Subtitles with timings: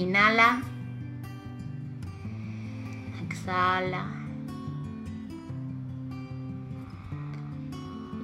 [0.00, 0.62] Inhala.
[3.22, 4.04] Exhala.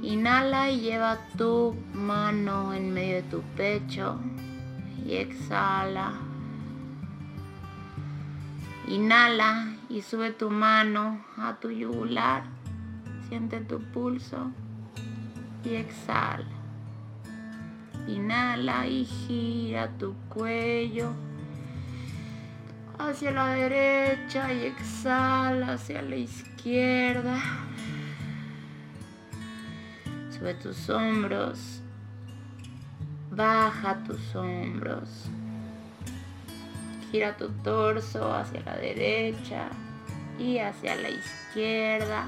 [0.00, 4.18] Inhala y lleva tu mano en medio de tu pecho
[5.04, 6.14] y exhala.
[8.88, 12.44] Inhala y sube tu mano a tu yugular.
[13.28, 14.50] Siente tu pulso
[15.62, 16.56] y exhala.
[18.08, 21.12] Inhala y gira tu cuello
[22.98, 27.38] hacia la derecha y exhala hacia la izquierda.
[30.30, 31.80] Sube tus hombros.
[33.30, 35.26] Baja tus hombros.
[37.10, 39.68] Gira tu torso hacia la derecha
[40.38, 42.26] y hacia la izquierda.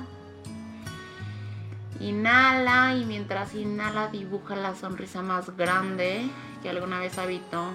[2.00, 6.30] Inhala y mientras inhala dibuja la sonrisa más grande
[6.62, 7.72] que alguna vez habitó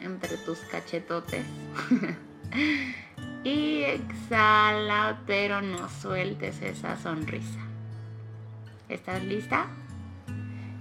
[0.00, 1.44] entre tus cachetotes.
[3.44, 7.60] y exhala, pero no sueltes esa sonrisa.
[8.88, 9.66] ¿Estás lista?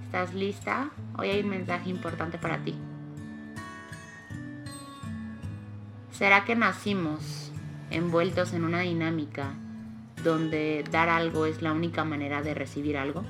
[0.05, 0.89] ¿Estás lista?
[1.17, 2.75] Hoy hay un mensaje importante para ti.
[6.11, 7.52] ¿Será que nacimos
[7.92, 9.53] envueltos en una dinámica
[10.23, 13.23] donde dar algo es la única manera de recibir algo?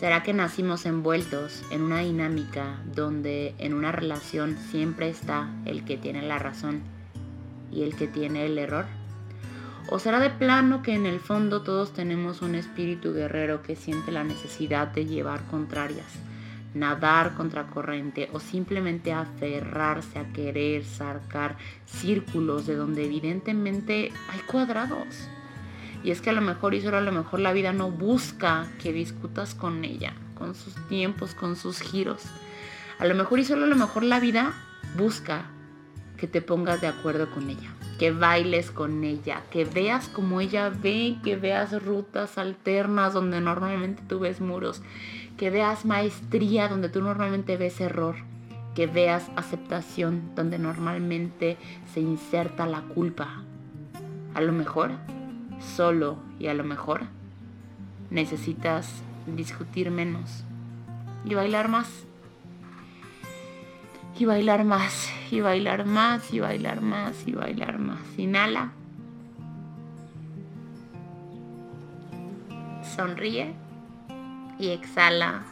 [0.00, 5.98] ¿Será que nacimos envueltos en una dinámica donde en una relación siempre está el que
[5.98, 6.80] tiene la razón
[7.70, 8.86] y el que tiene el error?
[9.90, 14.10] ¿O será de plano que en el fondo todos tenemos un espíritu guerrero que siente
[14.10, 16.14] la necesidad de llevar contrarias,
[16.72, 25.28] nadar contra corriente o simplemente aferrarse a querer sacar círculos de donde evidentemente hay cuadrados?
[26.02, 28.66] Y es que a lo mejor y solo a lo mejor la vida no busca
[28.82, 32.24] que discutas con ella, con sus tiempos, con sus giros.
[32.98, 34.54] A lo mejor y solo a lo mejor la vida
[34.96, 35.50] busca
[36.16, 40.68] que te pongas de acuerdo con ella, que bailes con ella, que veas como ella
[40.68, 44.82] ve, que veas rutas alternas donde normalmente tú ves muros,
[45.38, 48.16] que veas maestría donde tú normalmente ves error,
[48.74, 51.56] que veas aceptación donde normalmente
[51.92, 53.42] se inserta la culpa.
[54.34, 54.92] A lo mejor
[55.60, 57.02] solo y a lo mejor
[58.10, 60.44] necesitas discutir menos
[61.24, 62.04] y bailar más.
[64.18, 68.00] Y bailar más, y bailar más, y bailar más, y bailar más.
[68.18, 68.72] Inhala.
[72.96, 73.54] Sonríe
[74.58, 75.42] y exhala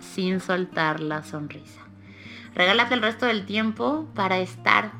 [0.00, 1.80] sin soltar la sonrisa.
[2.54, 4.92] Regálate el resto del tiempo para estar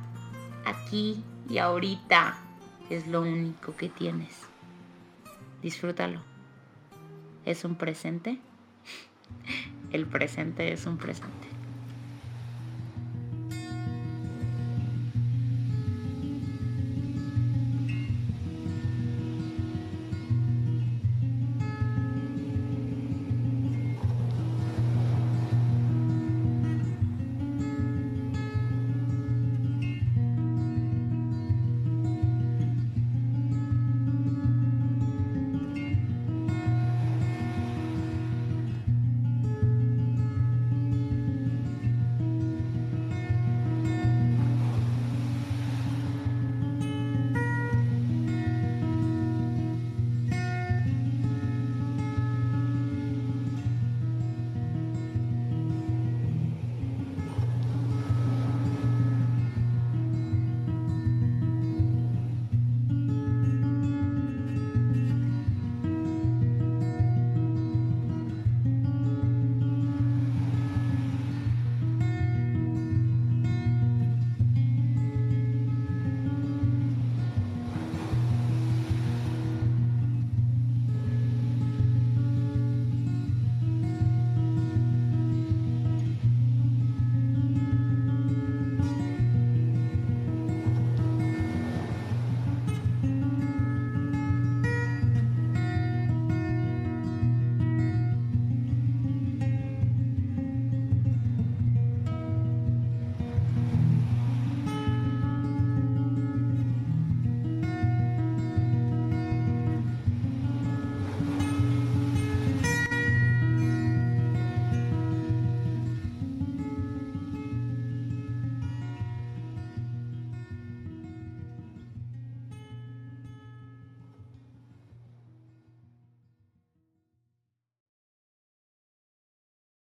[0.65, 2.36] aquí y ahorita
[2.91, 4.34] es lo único que tienes.
[5.62, 6.21] Disfrútalo.
[7.45, 8.39] ¿Es un presente?
[9.93, 11.53] El presente es un presente.